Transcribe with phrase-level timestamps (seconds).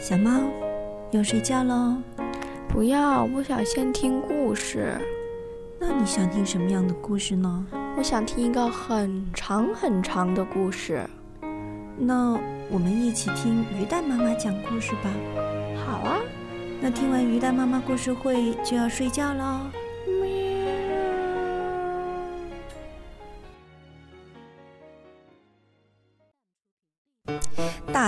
[0.00, 0.30] 小猫，
[1.10, 1.94] 要睡觉喽？
[2.70, 4.96] 不要，我想先听故事。
[5.78, 7.66] 那你想听什么样的故事呢？
[7.98, 11.02] 我想听一个很长很长的故事。
[11.98, 12.32] 那
[12.70, 15.10] 我们一起听鱼蛋妈妈讲故事吧。
[15.84, 16.16] 好啊。
[16.80, 19.66] 那听完鱼蛋妈妈故事会就要睡觉喽。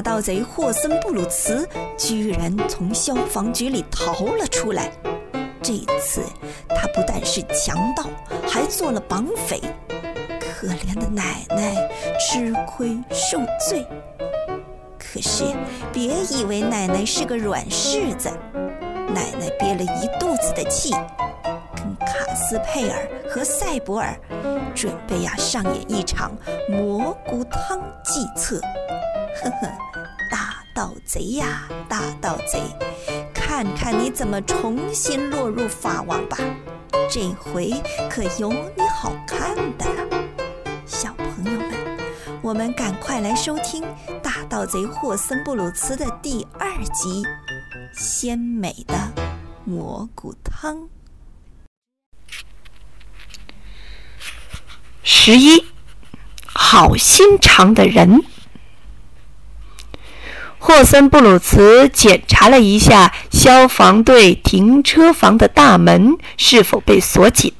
[0.00, 4.90] 盗贼霍森布鲁茨居然从消防局里逃了出来。
[5.62, 6.22] 这次
[6.68, 8.04] 他不但是强盗，
[8.48, 9.60] 还做了绑匪。
[10.40, 11.74] 可怜的奶奶
[12.18, 13.86] 吃亏受罪。
[14.98, 15.44] 可是
[15.92, 20.94] 别以为奶奶是个软柿子，奶奶憋了一肚子的气，
[22.10, 24.18] 卡斯佩尔和赛博尔
[24.74, 26.32] 准备呀上演一场
[26.68, 28.60] 蘑菇汤计策。
[29.40, 29.68] 呵呵，
[30.28, 32.60] 大盗贼呀，大盗贼，
[33.32, 36.36] 看看你怎么重新落入法网吧！
[37.08, 37.80] 这回
[38.10, 40.24] 可有你好看的了，
[40.86, 41.98] 小朋友们，
[42.42, 43.84] 我们赶快来收听
[44.20, 47.22] 《大盗贼霍森布鲁茨》的第二集
[47.92, 48.94] 《鲜美的
[49.64, 50.76] 蘑菇汤》。
[55.22, 55.66] 十一，
[56.46, 58.24] 好心肠的人。
[60.58, 67.52] 霍森布鲁茨检查了一下消防队停车房的大门是否被锁紧，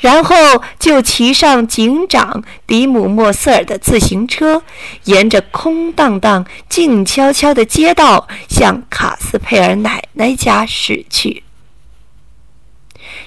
[0.00, 4.62] 然后就骑上警长迪姆莫瑟尔的自行车，
[5.04, 11.44] 沿着空荡荡、静悄悄的街道向卡斯佩尔奶奶家驶去。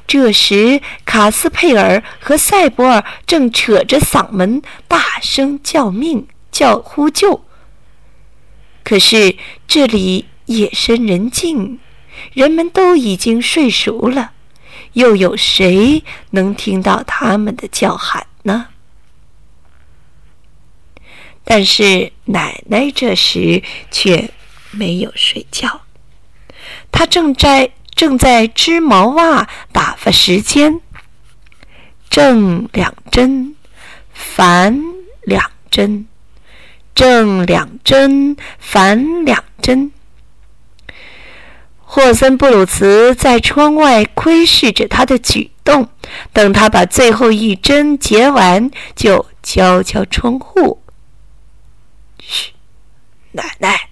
[0.06, 7.46] 这时，卡斯佩尔和塞博尔正扯着嗓门大声叫命、叫呼救。
[8.84, 9.38] 可是
[9.68, 11.80] 这里夜深人静，
[12.34, 14.34] 人们都已经睡熟了，
[14.94, 18.68] 又有谁能听到他们的叫喊呢？
[21.46, 24.30] 但是奶奶这时却
[24.72, 25.82] 没有睡觉，
[26.92, 30.82] 她正在正在织毛袜打发时间，
[32.10, 33.56] 正两针，
[34.14, 34.82] 反
[35.22, 36.08] 两针。
[36.96, 39.92] 正两针，反两针。
[41.80, 45.90] 霍森布鲁茨在窗外窥视着他的举动，
[46.32, 50.84] 等他把最后一针结完，就敲敲窗户。
[52.20, 52.52] 嘘，
[53.32, 53.90] 奶奶。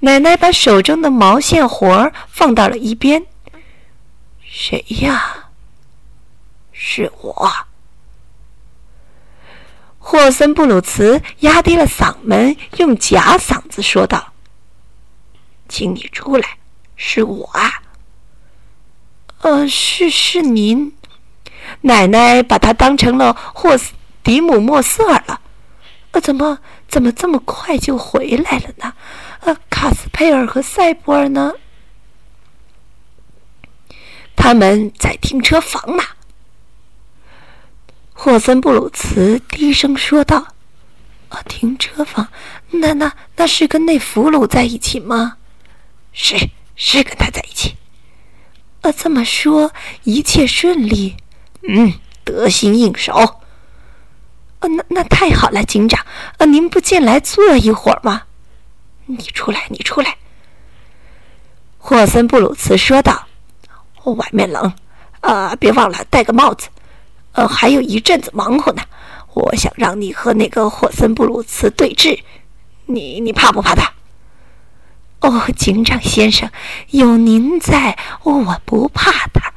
[0.00, 3.26] 奶奶把手中的毛线活儿放到了一边。
[4.42, 5.50] 谁呀？
[6.72, 7.52] 是我。
[9.98, 14.32] 霍森布鲁茨压低了嗓门，用假嗓子说道
[15.68, 16.56] ：“请你出来，
[16.96, 17.82] 是我啊。
[19.42, 20.96] ”“呃，是是您。”
[21.82, 23.92] 奶奶把他当成了霍斯
[24.22, 25.40] 迪姆莫瑟尔了。
[26.12, 28.94] “呃，怎么怎么这么快就回来了呢？”“，
[29.78, 31.52] 卡斯佩尔和塞博尔呢
[34.34, 36.02] ？”“他们在停车房呢。”
[38.12, 40.48] 霍森布鲁茨低声说道
[41.30, 42.26] ：“啊，停车房？
[42.70, 45.36] 那那那是跟那俘虏在一起吗？
[46.12, 47.76] 是，是跟他在一起。
[48.80, 49.72] 呃，这么说
[50.02, 51.16] 一切顺利？
[51.62, 51.94] 嗯，
[52.24, 53.12] 得心应手。
[53.14, 56.04] 啊，那那太好了，警长。
[56.38, 58.24] 呃，您不进来坐一会儿吗？
[59.08, 60.16] 你出来，你出来。”
[61.78, 63.26] 霍森布鲁茨说道
[64.04, 64.72] ：“外面冷，
[65.20, 66.68] 呃，别忘了戴个帽子。”
[67.32, 68.82] 呃，还有一阵子忙活呢。
[69.34, 72.18] 我想让你和那个霍森布鲁茨对峙，
[72.86, 73.92] 你你怕不怕他？
[75.20, 76.50] 哦，警长先生，
[76.90, 79.52] 有您在，我不怕他。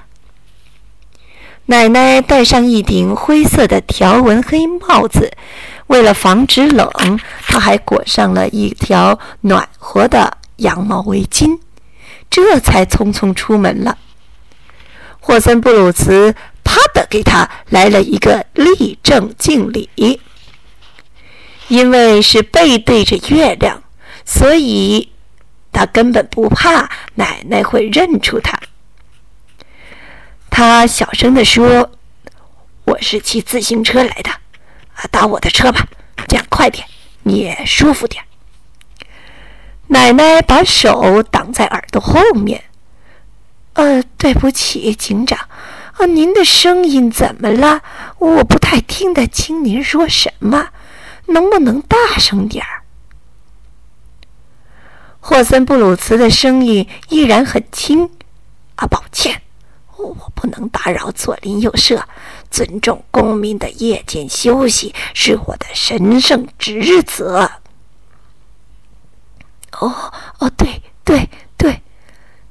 [1.65, 5.31] 奶奶戴上一顶灰色的条纹黑帽子，
[5.87, 11.59] 为了防止冷，她还裹上了一条暖和的羊毛围巾，
[12.29, 13.97] 这才匆匆出门了。
[15.19, 16.35] 霍森布鲁茨。
[16.63, 19.89] 啪的给他来了一个立正敬礼，
[21.67, 23.83] 因为是背对着月亮，
[24.23, 25.11] 所以
[25.73, 28.57] 他根本不怕奶奶会认出他。
[30.49, 31.91] 他小声地说
[32.85, 34.31] ：“我是骑自行车来的，
[35.01, 35.87] 啊，搭我的车吧，
[36.27, 36.87] 这样快点，
[37.23, 38.23] 你也舒服点。”
[39.87, 42.63] 奶奶把手挡在耳朵后面。
[43.73, 45.39] 呃，对不起，警长。
[45.97, 47.81] 啊，您的声音怎么了？
[48.19, 50.69] 我不太听得清您说什么，
[51.27, 52.83] 能不能大声点儿？
[55.19, 58.09] 霍森布鲁茨的声音依然很轻。
[58.75, 59.41] 啊，抱歉，
[60.01, 62.03] 我不能打扰左邻右舍，
[62.49, 67.51] 尊重公民的夜间休息是我的神圣职责。
[69.79, 71.81] 哦哦，对对对，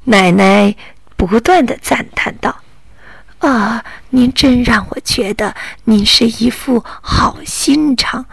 [0.05, 0.75] 奶奶
[1.17, 2.57] 不断的赞叹道
[3.39, 5.55] ：“啊，您真让我觉得
[5.85, 8.25] 您是一副好心肠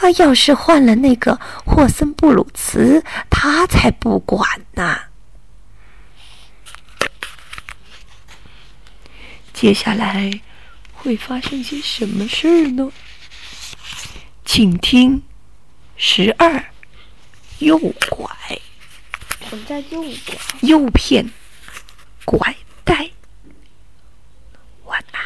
[0.00, 0.10] 啊！
[0.18, 4.96] 要是换了那个霍森布鲁茨，他才不管呢。”
[9.56, 10.38] 接下来
[10.92, 12.92] 会发生些什么事儿呢？
[14.44, 15.22] 请听
[15.96, 16.62] 十二
[17.60, 17.78] 右
[18.10, 18.30] 拐。
[19.48, 20.36] 什么叫右拐？
[20.60, 21.32] 诱骗、
[22.26, 22.54] 拐
[22.84, 23.08] 带。
[24.84, 25.22] 晚安，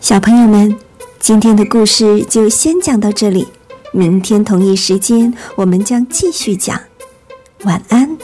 [0.00, 0.80] 小朋友们，
[1.20, 3.46] 今天的故事就先讲到这里，
[3.92, 6.82] 明天同一时间我们将继续讲。
[7.64, 8.16] 晚安。